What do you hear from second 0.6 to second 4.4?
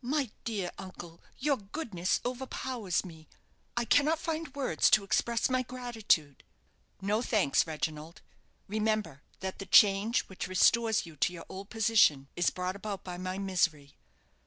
uncle, your goodness overpowers me. I cannot